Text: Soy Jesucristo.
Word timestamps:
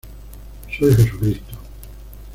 Soy 0.79 0.95
Jesucristo. 0.95 1.55